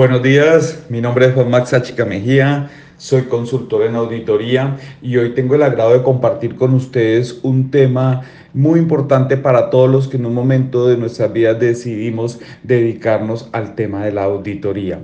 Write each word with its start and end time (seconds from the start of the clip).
Buenos 0.00 0.22
días, 0.22 0.86
mi 0.88 1.02
nombre 1.02 1.26
es 1.26 1.34
Juan 1.34 1.50
Max 1.50 1.74
Achica 1.74 2.06
Mejía, 2.06 2.70
soy 2.96 3.24
consultor 3.24 3.82
en 3.82 3.96
auditoría 3.96 4.78
y 5.02 5.18
hoy 5.18 5.34
tengo 5.34 5.56
el 5.56 5.62
agrado 5.62 5.92
de 5.92 6.02
compartir 6.02 6.56
con 6.56 6.72
ustedes 6.72 7.38
un 7.42 7.70
tema 7.70 8.22
muy 8.54 8.80
importante 8.80 9.36
para 9.36 9.68
todos 9.68 9.90
los 9.90 10.08
que 10.08 10.16
en 10.16 10.24
un 10.24 10.32
momento 10.32 10.88
de 10.88 10.96
nuestras 10.96 11.30
vidas 11.34 11.60
decidimos 11.60 12.40
dedicarnos 12.62 13.50
al 13.52 13.74
tema 13.74 14.02
de 14.02 14.12
la 14.12 14.24
auditoría. 14.24 15.00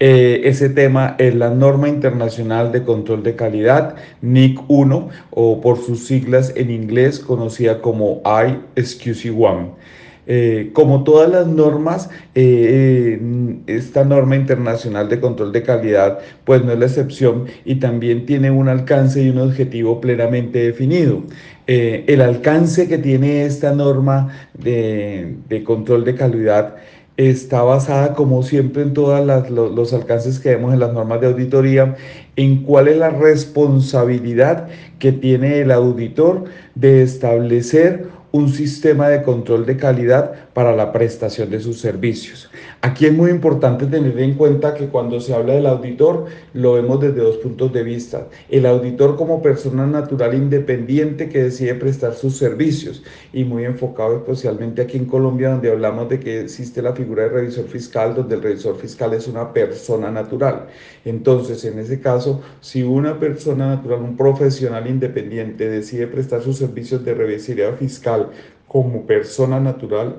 Eh, 0.00 0.40
ese 0.42 0.68
tema 0.68 1.14
es 1.18 1.32
la 1.36 1.50
norma 1.50 1.88
internacional 1.88 2.72
de 2.72 2.82
control 2.82 3.22
de 3.22 3.36
calidad, 3.36 3.94
NIC 4.20 4.62
1, 4.66 5.10
o 5.30 5.60
por 5.60 5.78
sus 5.78 6.08
siglas 6.08 6.52
en 6.56 6.72
inglés 6.72 7.20
conocida 7.20 7.80
como 7.80 8.20
ISQC1. 8.24 9.74
Eh, 10.26 10.70
como 10.74 11.02
todas 11.02 11.30
las 11.30 11.46
normas, 11.46 12.10
eh, 12.34 13.20
esta 13.66 14.04
norma 14.04 14.36
internacional 14.36 15.08
de 15.08 15.20
control 15.20 15.52
de 15.52 15.62
calidad, 15.62 16.18
pues 16.44 16.64
no 16.64 16.72
es 16.72 16.78
la 16.78 16.86
excepción 16.86 17.46
y 17.64 17.76
también 17.76 18.26
tiene 18.26 18.50
un 18.50 18.68
alcance 18.68 19.22
y 19.22 19.30
un 19.30 19.38
objetivo 19.38 20.00
plenamente 20.00 20.60
definido. 20.60 21.22
Eh, 21.66 22.04
el 22.08 22.20
alcance 22.20 22.88
que 22.88 22.98
tiene 22.98 23.44
esta 23.44 23.72
norma 23.72 24.28
de, 24.58 25.62
control 25.64 26.04
de 26.04 26.14
calidad 26.14 26.76
está 27.16 27.62
basada, 27.62 28.14
como 28.14 28.42
siempre, 28.42 28.82
en 28.82 28.92
todos 28.92 29.24
los 29.50 29.92
alcances 29.92 30.40
que 30.40 30.50
vemos 30.50 30.72
en 30.72 30.80
las 30.80 30.92
normas 30.92 31.20
de 31.20 31.28
auditoría, 31.28 31.96
en 32.36 32.62
cuál 32.62 32.88
es 32.88 32.96
la 32.96 33.10
responsabilidad 33.10 34.68
que 34.98 35.12
tiene 35.12 35.60
el 35.60 35.70
auditor 35.70 36.44
de 36.74 37.02
establecer 37.02 38.08
un 38.32 38.48
sistema 38.48 39.08
de 39.08 39.22
control 39.22 39.66
de 39.66 39.76
calidad 39.76 40.32
para 40.54 40.74
la 40.74 40.92
prestación 40.92 41.50
de 41.50 41.60
sus 41.60 41.80
servicios. 41.80 42.48
Aquí 42.80 43.06
es 43.06 43.12
muy 43.12 43.30
importante 43.30 43.86
tener 43.86 44.18
en 44.18 44.34
cuenta 44.34 44.74
que 44.74 44.86
cuando 44.86 45.20
se 45.20 45.34
habla 45.34 45.54
del 45.54 45.66
auditor 45.66 46.26
lo 46.54 46.74
vemos 46.74 47.00
desde 47.00 47.20
dos 47.20 47.38
puntos 47.38 47.72
de 47.72 47.82
vista. 47.82 48.28
El 48.48 48.66
auditor 48.66 49.16
como 49.16 49.42
persona 49.42 49.86
natural 49.86 50.34
independiente 50.34 51.28
que 51.28 51.42
decide 51.44 51.74
prestar 51.74 52.14
sus 52.14 52.36
servicios 52.36 53.02
y 53.32 53.44
muy 53.44 53.64
enfocado 53.64 54.18
especialmente 54.18 54.82
aquí 54.82 54.96
en 54.96 55.06
Colombia 55.06 55.50
donde 55.50 55.70
hablamos 55.70 56.08
de 56.08 56.20
que 56.20 56.40
existe 56.40 56.82
la 56.82 56.94
figura 56.94 57.24
de 57.24 57.30
revisor 57.30 57.66
fiscal 57.66 58.14
donde 58.14 58.36
el 58.36 58.42
revisor 58.42 58.76
fiscal 58.76 59.12
es 59.12 59.26
una 59.26 59.52
persona 59.52 60.10
natural. 60.10 60.66
Entonces 61.04 61.64
en 61.64 61.80
ese 61.80 62.00
caso 62.00 62.42
si 62.60 62.82
una 62.84 63.18
persona 63.18 63.74
natural, 63.74 64.02
un 64.02 64.16
profesional 64.16 64.86
independiente 64.86 65.68
decide 65.68 66.06
prestar 66.06 66.42
sus 66.42 66.58
servicios 66.58 67.04
de 67.04 67.14
revisoría 67.14 67.72
fiscal 67.72 68.19
como 68.68 69.06
persona 69.06 69.60
natural, 69.60 70.16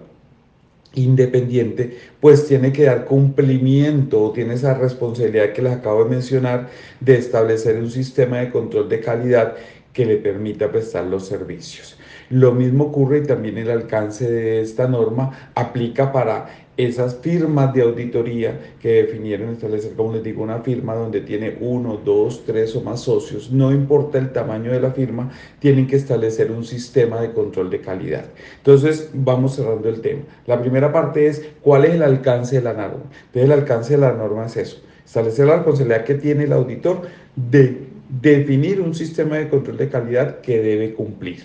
independiente, 0.93 1.97
pues 2.19 2.47
tiene 2.47 2.73
que 2.73 2.83
dar 2.83 3.05
cumplimiento 3.05 4.21
o 4.21 4.31
tiene 4.31 4.55
esa 4.55 4.73
responsabilidad 4.73 5.53
que 5.53 5.61
les 5.61 5.73
acabo 5.73 6.03
de 6.03 6.09
mencionar 6.09 6.69
de 6.99 7.15
establecer 7.15 7.77
un 7.77 7.89
sistema 7.89 8.39
de 8.39 8.51
control 8.51 8.89
de 8.89 8.99
calidad 8.99 9.55
que 9.93 10.05
le 10.05 10.17
permita 10.17 10.71
prestar 10.71 11.05
los 11.05 11.25
servicios. 11.25 11.97
Lo 12.29 12.53
mismo 12.53 12.85
ocurre 12.85 13.19
y 13.19 13.23
también 13.23 13.57
el 13.57 13.69
alcance 13.69 14.29
de 14.29 14.61
esta 14.61 14.87
norma 14.87 15.51
aplica 15.53 16.11
para 16.13 16.60
esas 16.85 17.15
firmas 17.17 17.73
de 17.73 17.81
auditoría 17.81 18.59
que 18.81 19.03
definieron 19.03 19.49
establecer, 19.49 19.93
como 19.93 20.13
les 20.13 20.23
digo, 20.23 20.41
una 20.41 20.59
firma 20.59 20.95
donde 20.95 21.21
tiene 21.21 21.57
uno, 21.59 21.99
dos, 22.03 22.43
tres 22.45 22.75
o 22.75 22.81
más 22.81 23.01
socios, 23.01 23.51
no 23.51 23.71
importa 23.71 24.17
el 24.17 24.31
tamaño 24.31 24.71
de 24.71 24.79
la 24.79 24.91
firma, 24.91 25.31
tienen 25.59 25.87
que 25.87 25.95
establecer 25.95 26.51
un 26.51 26.63
sistema 26.63 27.21
de 27.21 27.31
control 27.31 27.69
de 27.69 27.81
calidad. 27.81 28.25
Entonces, 28.57 29.09
vamos 29.13 29.55
cerrando 29.55 29.89
el 29.89 30.01
tema. 30.01 30.21
La 30.47 30.61
primera 30.61 30.91
parte 30.91 31.27
es 31.27 31.45
cuál 31.61 31.85
es 31.85 31.95
el 31.95 32.03
alcance 32.03 32.55
de 32.55 32.61
la 32.61 32.73
norma. 32.73 33.03
Entonces, 33.27 33.43
el 33.43 33.51
alcance 33.51 33.93
de 33.93 33.99
la 33.99 34.13
norma 34.13 34.45
es 34.45 34.57
eso, 34.57 34.81
establecer 35.05 35.47
la 35.47 35.57
responsabilidad 35.57 36.03
que 36.03 36.15
tiene 36.15 36.45
el 36.45 36.53
auditor 36.53 37.01
de 37.35 37.91
definir 38.09 38.81
un 38.81 38.93
sistema 38.93 39.37
de 39.37 39.49
control 39.49 39.77
de 39.77 39.89
calidad 39.89 40.41
que 40.41 40.61
debe 40.61 40.93
cumplir. 40.93 41.43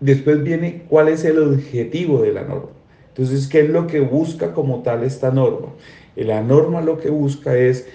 Después 0.00 0.42
viene 0.42 0.84
cuál 0.88 1.08
es 1.08 1.24
el 1.24 1.38
objetivo 1.38 2.22
de 2.22 2.32
la 2.32 2.42
norma. 2.42 2.75
Entonces, 3.16 3.48
¿qué 3.48 3.60
es 3.60 3.70
lo 3.70 3.86
que 3.86 4.00
busca 4.00 4.52
como 4.52 4.82
tal 4.82 5.02
esta 5.02 5.30
norma? 5.30 5.68
La 6.16 6.42
norma 6.42 6.82
lo 6.82 6.98
que 6.98 7.08
busca 7.08 7.56
es 7.56 7.86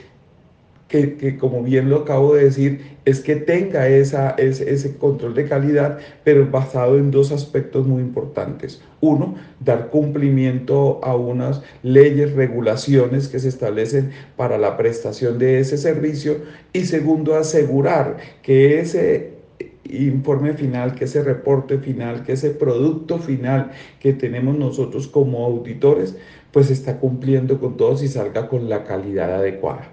que, 0.88 1.38
como 1.38 1.64
bien 1.64 1.90
lo 1.90 1.98
acabo 1.98 2.36
de 2.36 2.46
decir, 2.46 2.98
es 3.06 3.22
que 3.22 3.36
tenga 3.36 3.88
esa, 3.88 4.32
ese, 4.32 4.70
ese, 4.74 4.98
control 4.98 5.36
de 5.36 5.48
calidad, 5.48 6.00
pero 6.24 6.50
basado 6.50 6.98
en 6.98 7.12
dos 7.12 7.32
aspectos 7.32 7.88
muy 7.88 8.02
importantes. 8.02 8.82
Uno, 9.00 9.36
dar 9.60 9.90
cumplimiento 9.90 11.00
a 11.04 11.16
unas 11.16 11.62
leyes, 11.82 12.34
regulaciones 12.34 13.30
que 13.30 13.40
se 13.40 13.48
establecen 13.48 14.12
para 14.36 14.58
la 14.58 14.76
prestación 14.76 15.40
de 15.40 15.60
ese 15.60 15.78
servicio. 15.78 16.38
Y 16.74 16.86
segundo, 16.86 17.36
asegurar 17.36 18.18
que 18.42 18.80
ese 18.80 19.31
informe 19.90 20.54
final, 20.54 20.96
que 20.96 21.06
ese 21.06 21.24
reporte 21.24 21.78
final, 21.80 22.24
que 22.24 22.34
ese 22.34 22.52
producto 22.52 23.18
final 23.18 23.72
que 24.00 24.14
tenemos 24.14 24.58
nosotros 24.58 25.08
como 25.08 25.46
auditores, 25.46 26.16
pues 26.52 26.70
está 26.70 27.00
cumpliendo 27.00 27.60
con 27.60 27.78
todos 27.78 28.04
y 28.04 28.08
salga 28.08 28.48
con 28.48 28.70
la 28.70 28.84
calidad 28.84 29.34
adecuada. 29.36 29.90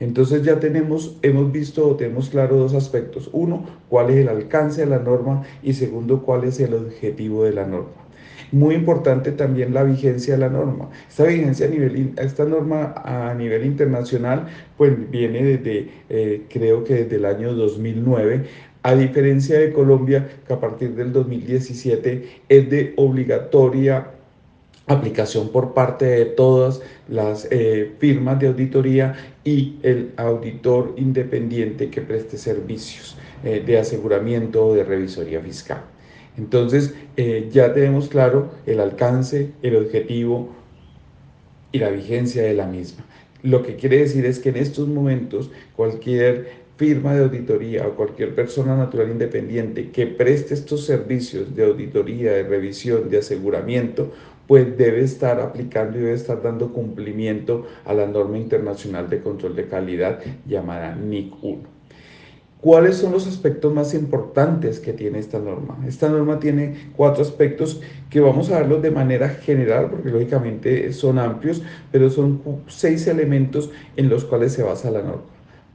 Entonces 0.00 0.42
ya 0.42 0.58
tenemos, 0.58 1.16
hemos 1.22 1.52
visto, 1.52 1.94
tenemos 1.94 2.28
claro 2.28 2.56
dos 2.56 2.74
aspectos. 2.74 3.30
Uno, 3.32 3.64
cuál 3.88 4.10
es 4.10 4.16
el 4.16 4.28
alcance 4.28 4.80
de 4.80 4.88
la 4.88 4.98
norma 4.98 5.44
y 5.62 5.74
segundo, 5.74 6.22
cuál 6.22 6.42
es 6.42 6.58
el 6.58 6.74
objetivo 6.74 7.44
de 7.44 7.52
la 7.52 7.66
norma. 7.66 8.02
Muy 8.50 8.74
importante 8.74 9.30
también 9.30 9.72
la 9.72 9.84
vigencia 9.84 10.34
de 10.34 10.40
la 10.40 10.48
norma. 10.48 10.90
Esta 11.08 11.24
vigencia 11.24 11.66
a 11.66 11.70
nivel, 11.70 12.14
esta 12.18 12.44
norma 12.44 12.94
a 12.96 13.32
nivel 13.34 13.64
internacional, 13.64 14.48
pues 14.76 14.92
viene 15.08 15.42
desde, 15.42 15.88
eh, 16.10 16.42
creo 16.50 16.82
que 16.82 17.04
desde 17.04 17.16
el 17.16 17.24
año 17.24 17.54
2009 17.54 18.42
a 18.82 18.94
diferencia 18.94 19.58
de 19.58 19.72
Colombia, 19.72 20.28
que 20.46 20.52
a 20.52 20.60
partir 20.60 20.94
del 20.94 21.12
2017 21.12 22.42
es 22.48 22.70
de 22.70 22.94
obligatoria 22.96 24.10
aplicación 24.86 25.48
por 25.50 25.74
parte 25.74 26.04
de 26.04 26.24
todas 26.26 26.82
las 27.08 27.46
eh, 27.50 27.92
firmas 27.98 28.40
de 28.40 28.48
auditoría 28.48 29.14
y 29.44 29.76
el 29.82 30.12
auditor 30.16 30.94
independiente 30.96 31.90
que 31.90 32.00
preste 32.00 32.36
servicios 32.36 33.16
eh, 33.44 33.62
de 33.64 33.78
aseguramiento 33.78 34.66
o 34.66 34.74
de 34.74 34.84
revisoría 34.84 35.40
fiscal. 35.40 35.82
Entonces, 36.36 36.94
eh, 37.16 37.48
ya 37.52 37.74
tenemos 37.74 38.08
claro 38.08 38.50
el 38.66 38.80
alcance, 38.80 39.50
el 39.62 39.76
objetivo 39.76 40.50
y 41.70 41.78
la 41.78 41.90
vigencia 41.90 42.42
de 42.42 42.54
la 42.54 42.66
misma. 42.66 43.04
Lo 43.42 43.62
que 43.62 43.76
quiere 43.76 43.98
decir 43.98 44.24
es 44.24 44.38
que 44.38 44.50
en 44.50 44.56
estos 44.56 44.88
momentos 44.88 45.50
cualquier 45.76 46.61
firma 46.82 47.14
de 47.14 47.22
auditoría 47.22 47.86
o 47.86 47.94
cualquier 47.94 48.34
persona 48.34 48.76
natural 48.76 49.08
independiente 49.08 49.92
que 49.92 50.04
preste 50.04 50.52
estos 50.54 50.84
servicios 50.84 51.54
de 51.54 51.64
auditoría, 51.64 52.32
de 52.32 52.42
revisión, 52.42 53.08
de 53.08 53.18
aseguramiento, 53.18 54.10
pues 54.48 54.76
debe 54.76 55.02
estar 55.02 55.38
aplicando 55.38 55.96
y 55.96 56.00
debe 56.00 56.14
estar 56.14 56.42
dando 56.42 56.72
cumplimiento 56.72 57.68
a 57.84 57.94
la 57.94 58.08
norma 58.08 58.36
internacional 58.36 59.08
de 59.08 59.20
control 59.20 59.54
de 59.54 59.68
calidad 59.68 60.18
llamada 60.44 60.96
NIC 60.96 61.32
1. 61.40 61.62
¿Cuáles 62.60 62.96
son 62.96 63.12
los 63.12 63.28
aspectos 63.28 63.72
más 63.72 63.94
importantes 63.94 64.80
que 64.80 64.92
tiene 64.92 65.20
esta 65.20 65.38
norma? 65.38 65.78
Esta 65.86 66.08
norma 66.08 66.40
tiene 66.40 66.90
cuatro 66.96 67.22
aspectos 67.22 67.80
que 68.10 68.18
vamos 68.18 68.50
a 68.50 68.58
verlos 68.58 68.82
de 68.82 68.90
manera 68.90 69.28
general, 69.28 69.86
porque 69.88 70.10
lógicamente 70.10 70.92
son 70.92 71.20
amplios, 71.20 71.62
pero 71.92 72.10
son 72.10 72.42
seis 72.66 73.06
elementos 73.06 73.70
en 73.96 74.08
los 74.08 74.24
cuales 74.24 74.52
se 74.52 74.64
basa 74.64 74.90
la 74.90 75.02
norma. 75.02 75.22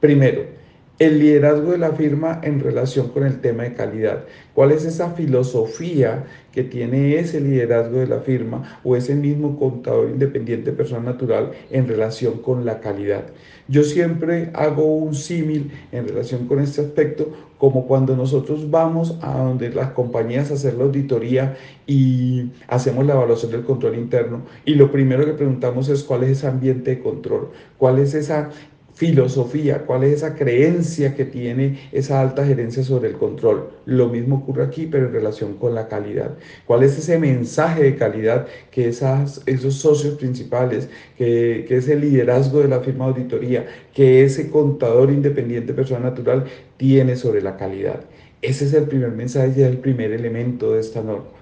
Primero, 0.00 0.58
el 0.98 1.20
liderazgo 1.20 1.72
de 1.72 1.78
la 1.78 1.92
firma 1.92 2.40
en 2.42 2.58
relación 2.58 3.08
con 3.08 3.24
el 3.24 3.40
tema 3.40 3.62
de 3.62 3.74
calidad. 3.74 4.24
¿Cuál 4.52 4.72
es 4.72 4.84
esa 4.84 5.10
filosofía 5.10 6.24
que 6.50 6.64
tiene 6.64 7.16
ese 7.18 7.40
liderazgo 7.40 7.98
de 7.98 8.08
la 8.08 8.18
firma 8.18 8.80
o 8.82 8.96
ese 8.96 9.14
mismo 9.14 9.56
contador 9.58 10.10
independiente, 10.10 10.72
persona 10.72 11.12
natural, 11.12 11.52
en 11.70 11.86
relación 11.86 12.38
con 12.38 12.64
la 12.64 12.80
calidad? 12.80 13.26
Yo 13.68 13.84
siempre 13.84 14.50
hago 14.54 14.96
un 14.96 15.14
símil 15.14 15.70
en 15.92 16.08
relación 16.08 16.48
con 16.48 16.58
este 16.58 16.80
aspecto, 16.80 17.32
como 17.58 17.86
cuando 17.86 18.16
nosotros 18.16 18.68
vamos 18.68 19.18
a 19.20 19.38
donde 19.38 19.70
las 19.70 19.90
compañías 19.90 20.50
a 20.50 20.54
hacer 20.54 20.74
la 20.74 20.84
auditoría 20.84 21.56
y 21.86 22.50
hacemos 22.66 23.06
la 23.06 23.14
evaluación 23.14 23.52
del 23.52 23.64
control 23.64 23.96
interno 23.96 24.42
y 24.64 24.74
lo 24.74 24.90
primero 24.90 25.24
que 25.24 25.32
preguntamos 25.32 25.88
es 25.88 26.02
cuál 26.02 26.24
es 26.24 26.30
ese 26.30 26.46
ambiente 26.46 26.92
de 26.92 27.00
control, 27.00 27.50
cuál 27.76 27.98
es 27.98 28.14
esa 28.14 28.50
filosofía, 28.98 29.84
cuál 29.86 30.02
es 30.02 30.14
esa 30.14 30.34
creencia 30.34 31.14
que 31.14 31.24
tiene 31.24 31.78
esa 31.92 32.20
alta 32.20 32.44
gerencia 32.44 32.82
sobre 32.82 33.10
el 33.10 33.16
control. 33.16 33.70
Lo 33.86 34.08
mismo 34.08 34.38
ocurre 34.38 34.64
aquí, 34.64 34.86
pero 34.86 35.06
en 35.06 35.12
relación 35.12 35.54
con 35.54 35.72
la 35.76 35.86
calidad. 35.86 36.32
¿Cuál 36.66 36.82
es 36.82 36.98
ese 36.98 37.16
mensaje 37.16 37.84
de 37.84 37.94
calidad 37.94 38.48
que 38.72 38.88
esas, 38.88 39.40
esos 39.46 39.74
socios 39.74 40.16
principales, 40.16 40.88
que, 41.16 41.64
que 41.68 41.76
ese 41.76 41.94
liderazgo 41.94 42.58
de 42.58 42.66
la 42.66 42.80
firma 42.80 43.04
de 43.04 43.12
auditoría, 43.12 43.66
que 43.94 44.24
ese 44.24 44.50
contador 44.50 45.12
independiente 45.12 45.72
persona 45.74 46.00
natural 46.00 46.46
tiene 46.76 47.14
sobre 47.14 47.40
la 47.40 47.56
calidad? 47.56 48.00
Ese 48.42 48.64
es 48.64 48.74
el 48.74 48.88
primer 48.88 49.12
mensaje 49.12 49.52
y 49.56 49.62
el 49.62 49.78
primer 49.78 50.10
elemento 50.10 50.72
de 50.72 50.80
esta 50.80 51.02
norma. 51.02 51.37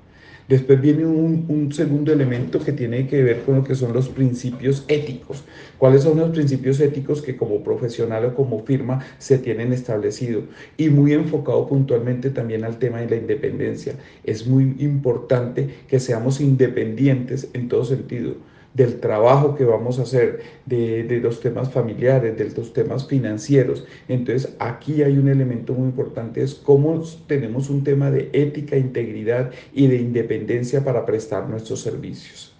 Después 0.48 0.80
viene 0.80 1.04
un, 1.04 1.72
segundo 1.72 2.12
elemento 2.12 2.60
que 2.60 2.72
tiene 2.72 3.08
que 3.08 3.22
ver 3.22 3.42
con 3.42 3.56
lo 3.56 3.64
que 3.64 3.74
son 3.74 3.92
los 3.92 4.08
principios 4.08 4.84
éticos. 4.86 5.42
¿Cuáles 5.76 6.04
son 6.04 6.18
los 6.18 6.30
principios 6.30 6.78
éticos 6.78 7.20
que 7.20 7.36
como 7.36 7.64
profesional 7.64 8.26
o 8.26 8.34
como 8.34 8.64
firma 8.64 9.04
se 9.18 9.38
tienen 9.38 9.72
establecido? 9.72 10.42
Y 10.76 10.88
muy 10.88 11.12
enfocado 11.12 11.66
puntualmente 11.66 12.30
también 12.30 12.64
al 12.64 12.78
tema 12.78 13.00
de 13.00 13.10
la 13.10 13.16
independencia. 13.16 13.94
Es 14.22 14.46
muy 14.46 14.76
importante 14.78 15.68
que 15.88 15.98
seamos 15.98 16.40
independientes 16.40 17.48
en 17.52 17.68
todo 17.68 17.84
sentido 17.84 18.34
del 18.76 19.00
trabajo 19.00 19.54
que 19.54 19.64
vamos 19.64 19.98
a 19.98 20.02
hacer, 20.02 20.40
de, 20.66 21.18
los 21.22 21.40
temas 21.40 21.70
familiares, 21.70 22.36
de 22.36 22.50
los 22.54 22.74
temas 22.74 23.06
financieros. 23.06 23.86
Entonces, 24.06 24.54
aquí 24.58 25.02
hay 25.02 25.16
un 25.16 25.28
elemento 25.28 25.72
muy 25.72 25.86
importante, 25.86 26.42
es 26.42 26.54
cómo 26.54 27.02
tenemos 27.26 27.70
un 27.70 27.82
tema 27.84 28.10
de 28.10 28.28
ética, 28.34 28.76
integridad 28.76 29.50
y 29.72 29.86
de 29.86 29.96
independencia 29.96 30.84
para 30.84 31.06
prestar 31.06 31.48
nuestros 31.48 31.80
servicios. 31.80 32.54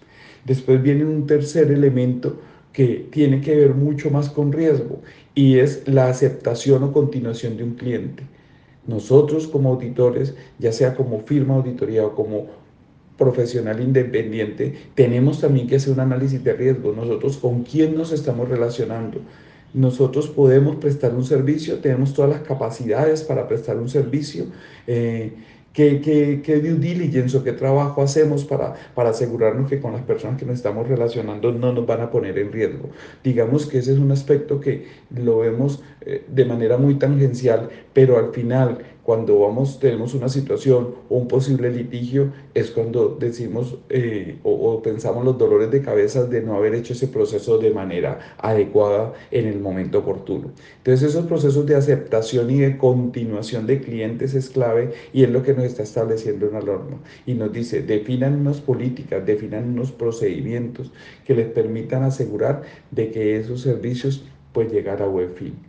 Después 0.47 0.83
viene 0.83 1.05
un 1.05 1.27
tercer 1.27 1.71
elemento 1.71 2.41
que 2.73 3.09
tiene 3.11 3.43
que 3.43 3.55
ver 3.55 3.75
mucho 3.75 4.11
más 4.11 4.31
con 4.31 4.53
riesgo 4.53 5.03
y 5.35 5.59
es 5.59 5.87
la 5.87 6.09
aceptación 6.09 6.83
o 6.83 6.93
continuación 6.93 7.59
de 7.59 7.65
un 7.65 7.75
cliente. 7.75 8.23
Nosotros 8.87 9.49
como 9.49 9.71
auditores, 9.71 10.35
ya 10.59 10.73
sea 10.73 10.95
como 10.95 11.21
firma 11.21 11.57
auditoría 11.57 12.07
o 12.07 12.15
como 12.15 12.47
profesional 13.19 13.81
independiente, 13.81 14.75
tenemos 14.95 15.41
también 15.41 15.67
que 15.67 15.77
hacer 15.77 15.93
un 15.93 16.01
análisis 16.01 16.43
de 16.43 16.53
riesgo. 16.53 16.93
Nosotros 16.93 17.37
con 17.39 17.63
quién 17.63 17.97
nos 17.97 18.13
estamos 18.13 18.49
relacionando. 18.49 19.21
Nosotros 19.75 20.29
podemos 20.29 20.77
prestar 20.77 21.15
un 21.15 21.25
servicio, 21.25 21.79
tenemos 21.81 22.15
todas 22.15 22.31
las 22.31 22.41
capacidades 22.41 23.23
para 23.23 23.47
prestar 23.47 23.77
un 23.77 23.89
servicio. 23.89 24.47
Eh, 24.87 25.33
¿Qué, 25.77 26.01
qué, 26.01 26.41
qué 26.43 26.61
due 26.61 26.77
diligence 26.77 27.37
o 27.37 27.45
qué 27.45 27.53
trabajo 27.53 28.01
hacemos 28.01 28.47
para, 28.47 28.73
para 28.95 29.11
asegurarnos 29.11 29.69
que 29.69 29.79
con 29.79 29.93
las 29.93 30.01
personas 30.01 30.39
que 30.39 30.47
nos 30.47 30.57
estamos 30.57 30.89
relacionando 30.89 31.53
no 31.53 31.71
nos 31.75 31.85
van 31.85 32.01
a 32.01 32.11
poner 32.11 32.39
en 32.39 32.51
riesgo? 32.51 32.89
Digamos 33.23 33.67
que 33.67 33.77
ese 33.77 33.93
es 33.93 33.99
un 33.99 34.11
aspecto 34.11 34.59
que 34.59 34.87
lo 35.15 35.41
vemos 35.41 35.83
eh, 36.01 36.25
de 36.29 36.47
manera 36.47 36.79
muy 36.79 36.95
tangencial, 36.95 37.69
pero 37.93 38.17
al 38.17 38.33
final 38.33 38.79
cuando 39.07 39.39
vamos, 39.39 39.79
tenemos 39.79 40.15
una 40.15 40.29
situación 40.29 40.97
o 41.09 41.17
un 41.17 41.29
posible 41.29 41.71
litigio, 41.71 42.33
es 42.55 42.73
cuando 42.73 43.17
decimos 43.21 43.77
eh, 43.89 44.41
o, 44.43 44.83
pensamos 44.83 45.25
los 45.25 45.39
dolores 45.39 45.71
de 45.71 45.81
cabeza 45.81 46.25
de 46.25 46.43
no 46.43 46.57
haber 46.57 46.75
hecho 46.75 46.93
ese 46.93 47.07
proceso 47.07 47.57
de 47.59 47.71
manera 47.71 48.35
adecuada 48.39 49.13
en 49.31 49.47
el 49.47 49.61
momento 49.61 50.01
oportuno. 50.01 50.51
Entonces 50.79 51.11
esos 51.11 51.25
procesos 51.27 51.65
de 51.67 51.77
aceptación 51.77 52.51
y 52.51 52.59
de 52.59 52.77
continuación 52.79 53.69
de 53.69 53.81
clientes 53.81 54.35
es 54.35 54.51
clave 54.51 54.93
y 55.13 55.23
es 55.23 55.31
lo 55.31 55.45
que 55.45 55.55
nos 55.55 55.67
está 55.67 55.85
estableciendo 55.85 56.49
una 56.49 56.59
norma. 56.59 56.99
Y 57.27 57.35
nos 57.35 57.53
dice, 57.53 57.83
definan 57.83 58.41
unas 58.41 58.61
políticas, 58.61 59.25
definan 59.25 59.69
unos 59.69 59.93
procedimientos 59.93 60.91
que 61.25 61.37
les 61.37 61.47
permitan 61.47 62.03
asegurar 62.03 62.63
de 62.91 63.13
que 63.13 63.37
esos 63.37 63.61
servicios 63.61 64.25
pueden 64.53 64.73
llegar 64.73 65.01
a 65.01 65.07
buen 65.07 65.31
fin. 65.31 65.66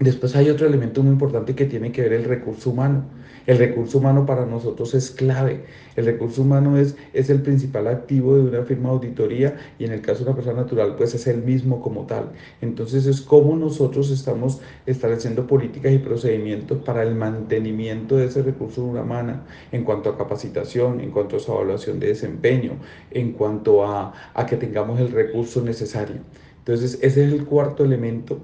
Después 0.00 0.36
hay 0.36 0.48
otro 0.48 0.68
elemento 0.68 1.02
muy 1.02 1.10
importante 1.10 1.56
que 1.56 1.64
tiene 1.64 1.90
que 1.90 2.02
ver 2.02 2.12
el 2.12 2.24
recurso 2.24 2.70
humano. 2.70 3.04
El 3.48 3.58
recurso 3.58 3.98
humano 3.98 4.26
para 4.26 4.46
nosotros 4.46 4.94
es 4.94 5.10
clave. 5.10 5.64
El 5.96 6.04
recurso 6.04 6.42
humano 6.42 6.76
es, 6.76 6.96
es 7.12 7.30
el 7.30 7.42
principal 7.42 7.88
activo 7.88 8.36
de 8.36 8.42
una 8.42 8.62
firma 8.62 8.90
auditoría 8.90 9.56
y 9.76 9.86
en 9.86 9.92
el 9.92 10.00
caso 10.00 10.18
de 10.18 10.26
una 10.26 10.36
persona 10.36 10.60
natural 10.60 10.94
pues 10.96 11.14
es 11.14 11.26
el 11.26 11.42
mismo 11.42 11.80
como 11.80 12.06
tal. 12.06 12.30
Entonces 12.60 13.06
es 13.06 13.20
como 13.20 13.56
nosotros 13.56 14.12
estamos 14.12 14.60
estableciendo 14.86 15.48
políticas 15.48 15.92
y 15.92 15.98
procedimientos 15.98 16.78
para 16.84 17.02
el 17.02 17.16
mantenimiento 17.16 18.18
de 18.18 18.26
ese 18.26 18.42
recurso 18.42 18.84
humano 18.84 19.40
en 19.72 19.82
cuanto 19.82 20.10
a 20.10 20.16
capacitación, 20.16 21.00
en 21.00 21.10
cuanto 21.10 21.38
a 21.38 21.40
su 21.40 21.50
evaluación 21.50 21.98
de 21.98 22.08
desempeño, 22.08 22.74
en 23.10 23.32
cuanto 23.32 23.84
a, 23.84 24.12
a 24.32 24.46
que 24.46 24.56
tengamos 24.56 25.00
el 25.00 25.10
recurso 25.10 25.60
necesario. 25.60 26.18
Entonces 26.58 27.00
ese 27.02 27.26
es 27.26 27.32
el 27.32 27.46
cuarto 27.46 27.82
elemento 27.82 28.38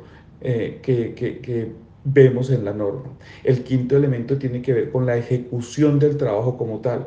eh, 0.44 0.80
que, 0.82 1.72
vemos 2.06 2.50
en 2.50 2.66
la 2.66 2.74
norma. 2.74 3.16
El 3.44 3.64
quinto 3.64 3.96
elemento 3.96 4.36
tiene 4.38 4.60
que 4.60 4.74
ver 4.74 4.90
con 4.90 5.06
la 5.06 5.16
ejecución 5.16 5.98
del 5.98 6.18
trabajo 6.18 6.58
como 6.58 6.80
tal. 6.80 7.06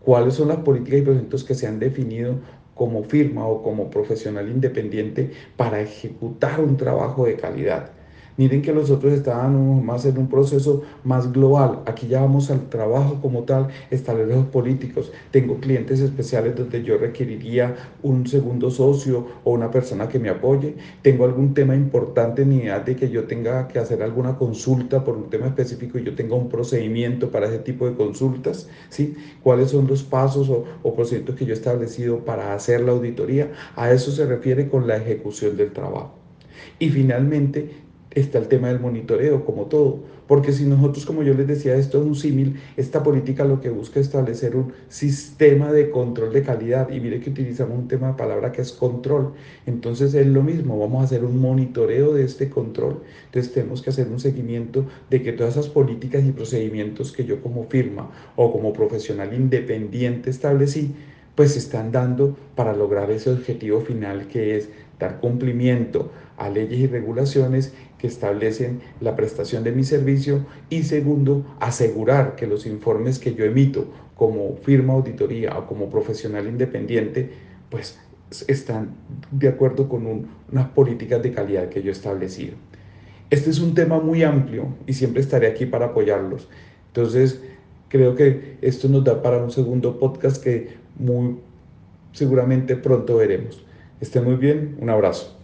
¿Cuáles 0.00 0.34
son 0.34 0.48
las 0.48 0.58
políticas 0.58 1.00
y 1.00 1.02
procedimientos 1.02 1.44
que 1.44 1.54
se 1.54 1.66
han 1.66 1.78
definido 1.78 2.40
como 2.74 3.04
firma 3.04 3.46
o 3.46 3.62
como 3.62 3.90
profesional 3.90 4.48
independiente 4.48 5.32
para 5.56 5.82
ejecutar 5.82 6.60
un 6.60 6.78
trabajo 6.78 7.26
de 7.26 7.36
calidad? 7.36 7.90
Miren 8.38 8.62
que 8.62 8.72
los 8.72 8.88
otros 8.90 9.12
estaban 9.14 9.84
más 9.84 10.04
en 10.04 10.16
un 10.16 10.28
proceso 10.28 10.82
más 11.02 11.32
global. 11.32 11.80
Aquí 11.86 12.06
ya 12.06 12.20
vamos 12.20 12.52
al 12.52 12.68
trabajo 12.68 13.18
como 13.20 13.42
tal, 13.42 13.66
establecer 13.90 14.44
políticos. 14.52 15.10
Tengo 15.32 15.58
clientes 15.58 15.98
especiales 15.98 16.54
donde 16.54 16.84
yo 16.84 16.98
requeriría 16.98 17.74
un 18.00 18.28
segundo 18.28 18.70
socio 18.70 19.26
o 19.42 19.50
una 19.50 19.72
persona 19.72 20.08
que 20.08 20.20
me 20.20 20.28
apoye. 20.28 20.76
Tengo 21.02 21.24
algún 21.24 21.52
tema 21.52 21.74
importante 21.74 22.42
en 22.42 22.52
idea 22.52 22.78
de 22.78 22.94
que 22.94 23.10
yo 23.10 23.24
tenga 23.24 23.66
que 23.66 23.80
hacer 23.80 24.04
alguna 24.04 24.36
consulta 24.36 25.02
por 25.02 25.16
un 25.16 25.30
tema 25.30 25.48
específico 25.48 25.98
y 25.98 26.04
yo 26.04 26.14
tenga 26.14 26.36
un 26.36 26.48
procedimiento 26.48 27.32
para 27.32 27.48
ese 27.48 27.58
tipo 27.58 27.88
de 27.88 27.96
consultas. 27.96 28.68
¿sí? 28.88 29.16
¿Cuáles 29.42 29.72
son 29.72 29.88
los 29.88 30.04
pasos 30.04 30.48
o, 30.48 30.64
o 30.84 30.94
procedimientos 30.94 31.34
que 31.34 31.44
yo 31.44 31.54
he 31.54 31.56
establecido 31.56 32.24
para 32.24 32.54
hacer 32.54 32.82
la 32.82 32.92
auditoría? 32.92 33.50
A 33.74 33.90
eso 33.90 34.12
se 34.12 34.26
refiere 34.26 34.68
con 34.68 34.86
la 34.86 34.96
ejecución 34.96 35.56
del 35.56 35.72
trabajo. 35.72 36.14
Y 36.78 36.90
finalmente, 36.90 37.87
está 38.10 38.38
el 38.38 38.48
tema 38.48 38.68
del 38.68 38.80
monitoreo, 38.80 39.44
como 39.44 39.66
todo. 39.66 40.00
Porque 40.26 40.52
si 40.52 40.66
nosotros, 40.66 41.06
como 41.06 41.22
yo 41.22 41.32
les 41.32 41.46
decía, 41.46 41.74
esto 41.76 41.98
es 41.98 42.04
un 42.04 42.14
símil, 42.14 42.60
esta 42.76 43.02
política 43.02 43.44
lo 43.44 43.60
que 43.60 43.70
busca 43.70 43.98
es 43.98 44.06
establecer 44.06 44.56
un 44.56 44.74
sistema 44.88 45.72
de 45.72 45.90
control 45.90 46.34
de 46.34 46.42
calidad. 46.42 46.90
Y 46.90 47.00
mire 47.00 47.20
que 47.20 47.30
utilizamos 47.30 47.78
un 47.78 47.88
tema 47.88 48.08
de 48.08 48.14
palabra 48.14 48.52
que 48.52 48.60
es 48.60 48.72
control. 48.72 49.32
Entonces 49.64 50.12
es 50.12 50.26
lo 50.26 50.42
mismo, 50.42 50.78
vamos 50.78 51.00
a 51.00 51.04
hacer 51.04 51.24
un 51.24 51.38
monitoreo 51.38 52.12
de 52.12 52.24
este 52.24 52.50
control. 52.50 53.00
Entonces 53.26 53.52
tenemos 53.54 53.80
que 53.80 53.88
hacer 53.88 54.08
un 54.08 54.20
seguimiento 54.20 54.84
de 55.08 55.22
que 55.22 55.32
todas 55.32 55.56
esas 55.56 55.70
políticas 55.70 56.22
y 56.24 56.32
procedimientos 56.32 57.12
que 57.12 57.24
yo 57.24 57.40
como 57.40 57.64
firma 57.64 58.10
o 58.36 58.52
como 58.52 58.74
profesional 58.74 59.32
independiente 59.32 60.28
establecí, 60.28 60.94
pues 61.34 61.52
se 61.52 61.58
están 61.60 61.90
dando 61.90 62.36
para 62.54 62.76
lograr 62.76 63.10
ese 63.10 63.30
objetivo 63.30 63.80
final 63.80 64.26
que 64.26 64.56
es 64.56 64.68
dar 64.98 65.20
cumplimiento 65.20 66.10
a 66.38 66.48
leyes 66.48 66.78
y 66.78 66.86
regulaciones 66.86 67.72
que 67.98 68.06
establecen 68.06 68.80
la 69.00 69.16
prestación 69.16 69.64
de 69.64 69.72
mi 69.72 69.84
servicio 69.84 70.46
y 70.70 70.84
segundo, 70.84 71.44
asegurar 71.60 72.36
que 72.36 72.46
los 72.46 72.64
informes 72.66 73.18
que 73.18 73.34
yo 73.34 73.44
emito 73.44 73.86
como 74.16 74.56
firma 74.56 74.94
auditoría 74.94 75.58
o 75.58 75.66
como 75.66 75.90
profesional 75.90 76.46
independiente, 76.46 77.30
pues 77.70 77.98
están 78.46 78.94
de 79.30 79.48
acuerdo 79.48 79.88
con 79.88 80.28
unas 80.52 80.68
políticas 80.68 81.22
de 81.22 81.32
calidad 81.32 81.68
que 81.68 81.82
yo 81.82 81.90
he 81.90 81.92
establecido. 81.92 82.54
Este 83.30 83.50
es 83.50 83.60
un 83.60 83.74
tema 83.74 84.00
muy 84.00 84.22
amplio 84.22 84.74
y 84.86 84.94
siempre 84.94 85.20
estaré 85.20 85.48
aquí 85.48 85.66
para 85.66 85.86
apoyarlos. 85.86 86.48
Entonces, 86.88 87.42
creo 87.88 88.14
que 88.14 88.58
esto 88.62 88.88
nos 88.88 89.04
da 89.04 89.22
para 89.22 89.38
un 89.38 89.50
segundo 89.50 89.98
podcast 89.98 90.42
que 90.42 90.70
muy 90.98 91.36
seguramente 92.12 92.76
pronto 92.76 93.16
veremos. 93.16 93.64
Esté 94.00 94.20
muy 94.20 94.36
bien, 94.36 94.76
un 94.80 94.90
abrazo. 94.90 95.37